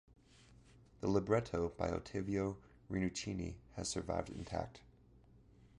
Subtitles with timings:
[1.01, 2.57] The libretto, by Ottavio
[2.89, 4.81] Rinuccini, has survived intact.